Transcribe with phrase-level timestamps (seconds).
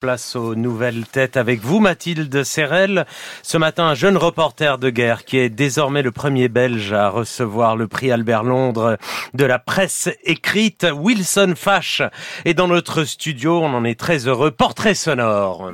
[0.00, 3.04] Place aux nouvelles têtes avec vous, Mathilde Serrel.
[3.42, 7.76] Ce matin, un jeune reporter de guerre qui est désormais le premier belge à recevoir
[7.76, 8.96] le prix Albert Londres
[9.34, 12.00] de la presse écrite, Wilson Fash.
[12.46, 15.70] Et dans notre studio, on en est très heureux, portrait sonore.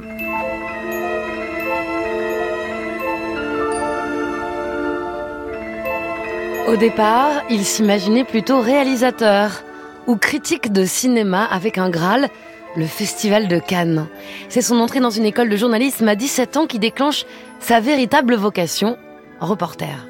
[6.67, 9.63] Au départ, il s'imaginait plutôt réalisateur
[10.08, 12.29] ou critique de cinéma avec un Graal
[12.77, 14.06] le Festival de Cannes.
[14.49, 17.25] C'est son entrée dans une école de journalisme à 17 ans qui déclenche
[17.59, 18.97] sa véritable vocation,
[19.41, 20.07] reporter.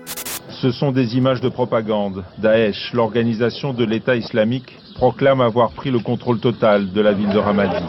[0.63, 2.25] Ce sont des images de propagande.
[2.39, 7.39] Daesh, l'organisation de l'État islamique, proclame avoir pris le contrôle total de la ville de
[7.39, 7.85] Ramadi.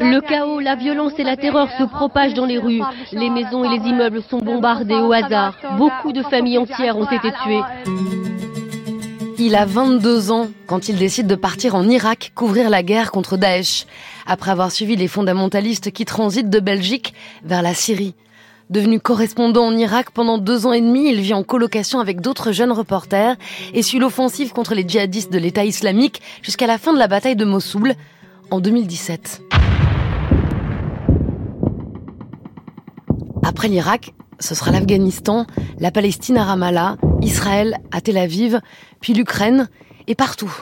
[0.00, 2.82] Le chaos, la violence et la terreur se propagent dans les rues.
[3.12, 5.56] Les maisons et les immeubles sont bombardés au hasard.
[5.76, 7.62] Beaucoup de familles entières ont été tuées.
[9.46, 13.36] Il a 22 ans quand il décide de partir en Irak couvrir la guerre contre
[13.36, 13.86] Daesh,
[14.26, 17.14] après avoir suivi les fondamentalistes qui transitent de Belgique
[17.44, 18.16] vers la Syrie.
[18.70, 22.50] Devenu correspondant en Irak pendant deux ans et demi, il vit en colocation avec d'autres
[22.50, 23.36] jeunes reporters
[23.72, 27.36] et suit l'offensive contre les djihadistes de l'État islamique jusqu'à la fin de la bataille
[27.36, 27.94] de Mossoul
[28.50, 29.42] en 2017.
[33.44, 35.46] Après l'Irak, ce sera l'Afghanistan,
[35.78, 38.60] la Palestine à Ramallah, Israël à Tel Aviv,
[39.00, 39.68] puis l'Ukraine,
[40.06, 40.52] et partout.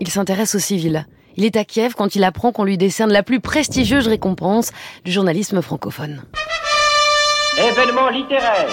[0.00, 1.06] Il s'intéresse aux civils.
[1.36, 4.70] Il est à Kiev quand il apprend qu'on lui décerne la plus prestigieuse récompense
[5.04, 6.22] du journalisme francophone.
[7.58, 8.68] Événement littéraire.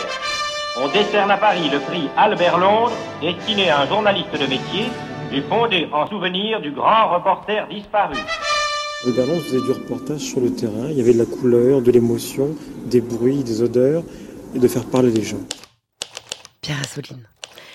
[0.82, 4.86] On décerne à Paris le prix Albert Londres, destiné à un journaliste de métier,
[5.32, 8.16] et fondé en souvenir du grand reporter disparu.
[9.06, 10.88] Albert Londres faisait du reportage sur le terrain.
[10.90, 14.04] Il y avait de la couleur, de l'émotion, des bruits, des odeurs
[14.56, 15.38] et de faire parler les gens.
[16.70, 17.18] Pierre.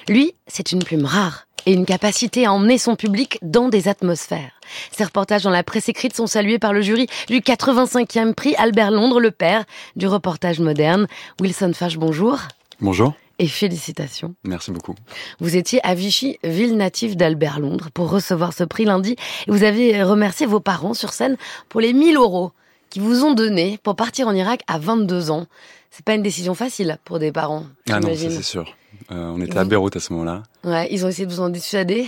[0.09, 4.53] Lui, c'est une plume rare et une capacité à emmener son public dans des atmosphères.
[4.93, 8.93] Ses reportages dans la presse écrite sont salués par le jury du 85e prix Albert
[8.93, 9.65] Londres, le père
[9.97, 11.09] du reportage moderne.
[11.41, 12.39] Wilson Fash, bonjour.
[12.81, 13.15] Bonjour.
[13.41, 14.37] Et félicitations.
[14.45, 14.95] Merci beaucoup.
[15.41, 19.17] Vous étiez à Vichy, ville native d'Albert Londres, pour recevoir ce prix lundi.
[19.49, 21.37] Et vous avez remercié vos parents sur scène
[21.69, 22.53] pour les 1000 euros
[22.91, 25.47] qu'ils vous ont donnés pour partir en Irak à 22 ans.
[25.91, 27.67] C'est pas une décision facile pour des parents.
[27.91, 28.73] Ah non, c'est sûr.
[29.11, 30.43] Euh, on était à Beyrouth à ce moment-là.
[30.65, 32.07] Ouais, ils ont essayé de vous en dissuader?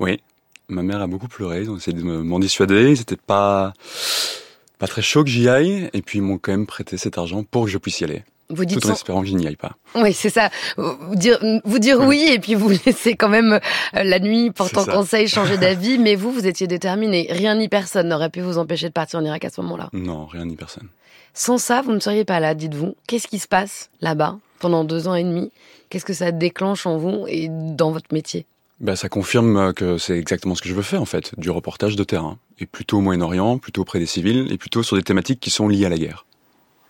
[0.00, 0.20] Oui.
[0.68, 2.90] Ma mère a beaucoup pleuré, ils ont essayé de m'en dissuader.
[2.90, 3.72] Ils étaient pas,
[4.78, 5.88] pas très chauds que j'y aille.
[5.92, 8.24] Et puis ils m'ont quand même prêté cet argent pour que je puisse y aller.
[8.48, 9.72] Vous dites tout en espérant que je n'y aille pas.
[9.96, 10.50] Oui, c'est ça.
[10.76, 14.84] Vous dire, vous dire oui et puis vous laisser quand même euh, la nuit portant
[14.84, 15.98] conseil, changer d'avis.
[15.98, 17.26] mais vous, vous étiez déterminé.
[17.30, 19.90] Rien ni personne n'aurait pu vous empêcher de partir en Irak à ce moment-là.
[19.92, 20.88] Non, rien ni personne.
[21.34, 22.94] Sans ça, vous ne seriez pas là, dites-vous.
[23.06, 24.38] Qu'est-ce qui se passe là-bas?
[24.58, 25.50] Pendant deux ans et demi
[25.88, 28.46] Qu'est-ce que ça déclenche en vous et dans votre métier?
[28.80, 31.96] Ben, ça confirme que c'est exactement ce que je veux faire en fait, du reportage
[31.96, 35.40] de terrain, et plutôt au Moyen-Orient, plutôt auprès des civils, et plutôt sur des thématiques
[35.40, 36.26] qui sont liées à la guerre.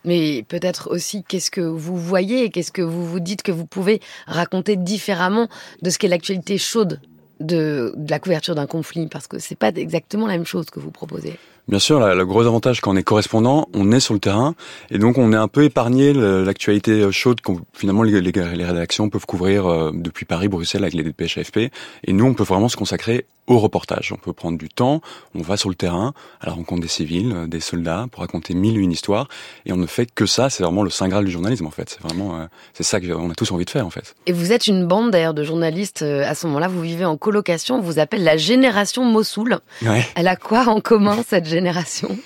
[0.04, 3.66] Mais peut-être aussi qu'est-ce que vous voyez, et qu'est-ce que vous vous dites que vous
[3.66, 5.48] pouvez raconter différemment
[5.82, 7.00] de ce qu'est l'actualité chaude
[7.38, 10.80] de, de la couverture d'un conflit, parce que c'est pas exactement la même chose que
[10.80, 11.38] vous proposez.
[11.68, 14.54] Bien sûr, le gros avantage quand on est correspondant, on est sur le terrain
[14.90, 19.26] et donc on est un peu épargné l'actualité chaude que finalement les, les, rédactions peuvent
[19.26, 21.72] couvrir euh, depuis Paris, Bruxelles avec les dépêches AFP.
[22.04, 24.12] Et nous, on peut vraiment se consacrer au reportage.
[24.12, 25.00] On peut prendre du temps,
[25.34, 28.54] on va sur le terrain à la rencontre des civils, euh, des soldats, pour raconter
[28.54, 29.28] mille et une histoires.
[29.64, 30.50] Et on ne fait que ça.
[30.50, 31.90] C'est vraiment le saint graal du journalisme en fait.
[31.90, 34.14] C'est vraiment, euh, c'est ça qu'on a tous envie de faire en fait.
[34.26, 36.02] Et vous êtes une bande d'ailleurs de journalistes.
[36.02, 37.76] À ce moment-là, vous vivez en colocation.
[37.76, 39.58] On vous appelle la génération Mossoul.
[39.82, 40.06] Ouais.
[40.14, 42.16] Elle a quoi en commun cette génération?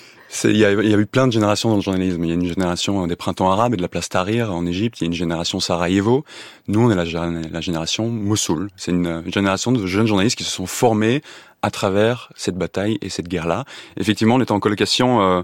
[0.45, 2.23] Il y, a, eu plein de générations dans le journalisme.
[2.23, 4.99] Il y a une génération des printemps arabes et de la place Tahrir en Égypte.
[4.99, 6.23] Il y a une génération Sarajevo.
[6.67, 8.69] Nous, on est la, la génération Mossoul.
[8.77, 11.21] C'est une génération de jeunes journalistes qui se sont formés
[11.61, 13.65] à travers cette bataille et cette guerre-là.
[13.97, 15.21] Effectivement, on était en colocation.
[15.21, 15.41] Euh,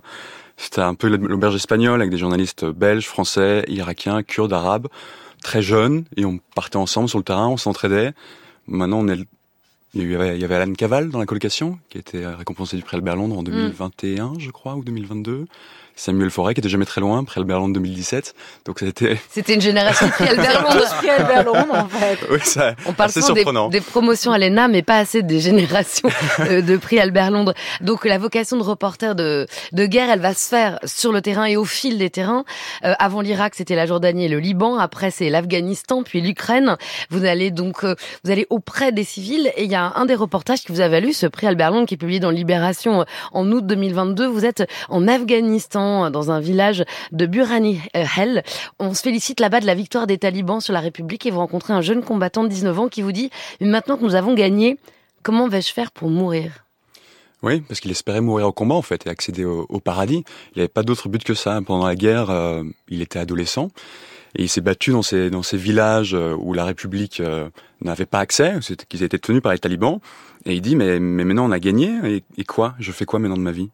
[0.55, 4.87] c'était un peu l'auberge espagnole avec des journalistes belges, français, irakiens, kurdes, arabes,
[5.43, 6.05] très jeunes.
[6.15, 8.13] Et on partait ensemble sur le terrain, on s'entraidait.
[8.67, 9.19] Maintenant, on est
[10.01, 12.77] il y, avait, il y avait Alan Caval dans la colocation, qui a été récompensé
[12.77, 14.39] du prix Albert Londres en 2021, mm.
[14.39, 15.45] je crois, ou 2022.
[15.97, 18.35] Samuel Forêt, qui était jamais très loin, près Albert Londres 2017.
[18.65, 19.17] Donc c'était.
[19.29, 20.85] C'était une génération prix Albert Londres.
[21.17, 22.19] Albert Londres, en fait.
[22.29, 23.33] Oui, ça, On parle souvent
[23.69, 26.09] des, des, promotions à l'ENA, mais pas assez des générations
[26.39, 27.53] euh, de prix Albert Londres.
[27.81, 31.45] Donc la vocation de reporter de, de guerre, elle va se faire sur le terrain
[31.45, 32.45] et au fil des terrains.
[32.85, 34.77] Euh, avant l'Irak, c'était la Jordanie et le Liban.
[34.77, 36.77] Après, c'est l'Afghanistan, puis l'Ukraine.
[37.09, 39.51] Vous allez donc, euh, vous allez auprès des civils.
[39.55, 41.87] Et il y a un des reportages qui vous a valu ce prix Albert Londres
[41.87, 43.03] qui est publié dans Libération
[43.33, 44.27] en août 2022.
[44.27, 48.43] Vous êtes en Afghanistan dans un village de Burani Hell.
[48.79, 51.73] On se félicite là-bas de la victoire des talibans sur la République et vous rencontrez
[51.73, 53.29] un jeune combattant de 19 ans qui vous dit,
[53.61, 54.77] maintenant que nous avons gagné,
[55.23, 56.67] comment vais-je faire pour mourir?
[57.43, 60.23] Oui, parce qu'il espérait mourir au combat en fait et accéder au, paradis.
[60.55, 61.61] Il n'avait pas d'autre but que ça.
[61.65, 63.69] Pendant la guerre, euh, il était adolescent
[64.35, 67.49] et il s'est battu dans ces villages euh, où la République euh,
[67.81, 68.55] n'avait pas accès,
[68.89, 69.99] qu'ils étaient tenus par les talibans.
[70.45, 72.73] Et il dit mais maintenant on a gagné et quoi?
[72.79, 73.69] Je fais quoi maintenant de ma vie?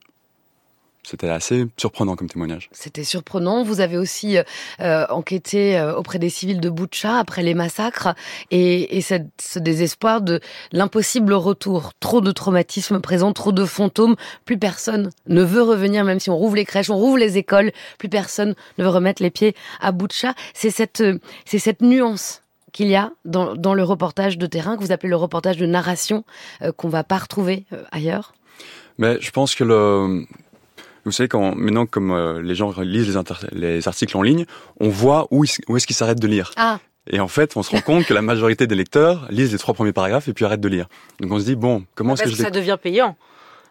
[1.04, 2.70] C'était assez surprenant comme témoignage.
[2.72, 3.64] C'était surprenant.
[3.64, 4.38] Vous avez aussi
[4.80, 8.16] euh, enquêté euh, auprès des civils de Boutcha après les massacres
[8.52, 10.40] et, et cette, ce désespoir de
[10.72, 11.92] l'impossible retour.
[12.00, 14.16] Trop de traumatismes présents, trop de fantômes.
[14.46, 17.74] Plus personne ne veut revenir, même si on rouvre les crèches, on rouvre les écoles.
[17.98, 20.34] Plus personne ne veut remettre les pieds à Boutcha.
[20.54, 21.04] C'est cette,
[21.44, 22.42] c'est cette nuance
[22.72, 25.66] qu'il y a dans, dans, le reportage de terrain que vous appelez le reportage de
[25.66, 26.24] narration
[26.62, 28.34] euh, qu'on va pas retrouver euh, ailleurs.
[28.98, 30.26] Mais je pense que le,
[31.06, 33.18] vous savez, quand maintenant, comme euh, les gens lisent
[33.52, 34.46] les, les, articles en ligne,
[34.80, 36.52] on voit où, où est-ce qu'ils s'arrêtent de lire.
[36.56, 36.80] Ah.
[37.10, 39.74] Et en fait, on se rend compte que la majorité des lecteurs lisent les trois
[39.74, 40.88] premiers paragraphes et puis arrêtent de lire.
[41.20, 43.18] Donc on se dit bon, comment est-ce que, que ça devient payant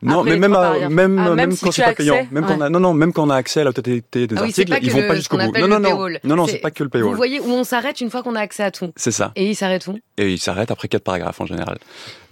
[0.03, 0.51] non, mais même,
[0.91, 3.25] même, ah, même, quand c'est pas payant, même quand on a, non, non, même quand
[3.25, 5.53] on a accès à la totalité des ah articles, ils vont pas jusqu'au bout.
[5.57, 7.11] Non, non, non, non, non, c'est pas que le paywall.
[7.11, 8.93] Vous voyez où on s'arrête une fois qu'on a accès à tout.
[8.97, 9.31] C'est ça.
[9.37, 9.97] Et il s'arrête où?
[10.19, 11.79] Et il s'arrête après quatre paragraphes en général.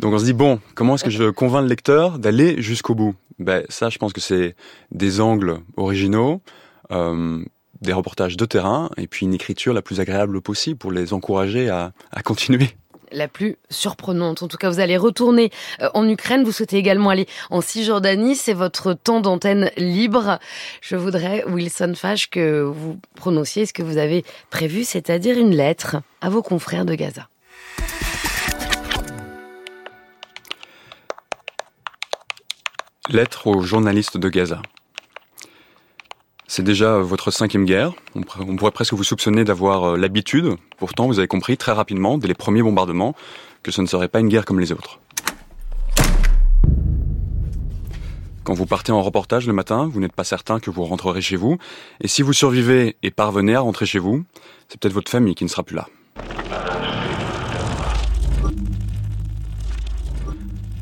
[0.00, 3.14] Donc on se dit bon, comment est-ce que je convainc le lecteur d'aller jusqu'au bout?
[3.40, 4.54] Ben ça, je pense que c'est
[4.92, 6.42] des angles originaux.
[6.92, 7.44] Euh,
[7.80, 11.70] des reportages de terrain et puis une écriture la plus agréable possible pour les encourager
[11.70, 12.68] à, à continuer
[13.12, 14.42] la plus surprenante.
[14.42, 15.50] En tout cas, vous allez retourner
[15.80, 16.44] euh, en Ukraine.
[16.44, 18.36] Vous souhaitez également aller en Cisjordanie.
[18.36, 20.38] C'est votre temps d'antenne libre.
[20.80, 25.96] Je voudrais, Wilson Fash, que vous prononciez ce que vous avez prévu, c'est-à-dire une lettre
[26.20, 27.28] à vos confrères de Gaza.
[33.12, 34.62] Lettre aux journalistes de Gaza.
[36.46, 37.92] C'est déjà votre cinquième guerre.
[38.14, 40.54] On, pourrait presque vous soupçonner d'avoir euh, l'habitude.
[40.78, 43.16] Pourtant, vous avez compris très rapidement, dès les premiers bombardements,
[43.64, 45.00] que ce ne serait pas une guerre comme les autres.
[48.44, 51.36] Quand vous partez en reportage le matin, vous n'êtes pas certain que vous rentrerez chez
[51.36, 51.58] vous.
[52.00, 54.24] Et si vous survivez et parvenez à rentrer chez vous,
[54.68, 55.88] c'est peut-être votre famille qui ne sera plus là.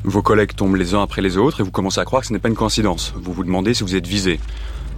[0.09, 2.33] Vos collègues tombent les uns après les autres et vous commencez à croire que ce
[2.33, 3.13] n'est pas une coïncidence.
[3.15, 4.39] Vous vous demandez si vous êtes visé.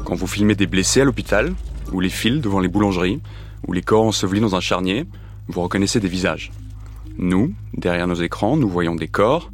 [0.05, 1.53] Quand vous filmez des blessés à l'hôpital,
[1.91, 3.19] ou les fils devant les boulangeries,
[3.67, 5.05] ou les corps ensevelis dans un charnier,
[5.49, 6.53] vous reconnaissez des visages.
[7.17, 9.51] Nous, derrière nos écrans, nous voyons des corps.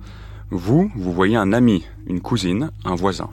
[0.52, 3.32] Vous, vous voyez un ami, une cousine, un voisin.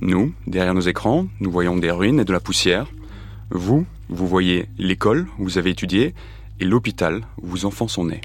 [0.00, 2.86] Nous, derrière nos écrans, nous voyons des ruines et de la poussière.
[3.50, 6.14] Vous, vous voyez l'école où vous avez étudié
[6.60, 8.22] et l'hôpital où vos enfants sont nés.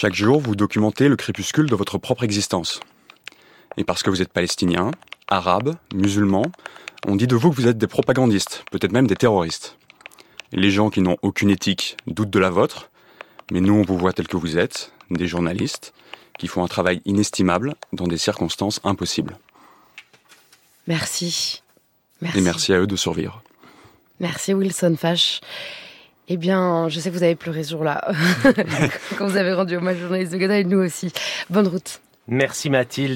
[0.00, 2.80] Chaque jour, vous documentez le crépuscule de votre propre existence
[3.76, 4.92] et parce que vous êtes palestinien,
[5.28, 6.46] arabe, musulman,
[7.06, 9.76] on dit de vous que vous êtes des propagandistes, peut-être même des terroristes.
[10.52, 12.88] Les gens qui n'ont aucune éthique doutent de la vôtre,
[13.52, 15.92] mais nous on vous voit tel que vous êtes, des journalistes,
[16.38, 19.36] qui font un travail inestimable dans des circonstances impossibles.
[20.86, 21.62] Merci.
[22.22, 22.38] merci.
[22.38, 23.42] Et merci à eux de survivre.
[24.18, 25.42] Merci Wilson Fash.
[26.32, 28.12] Eh bien, je sais que vous avez pleuré ce jour-là,
[29.18, 31.12] quand vous avez rendu hommage aux journalistes de Gaza et nous aussi.
[31.50, 32.00] Bonne route.
[32.28, 33.08] Merci Mathilde.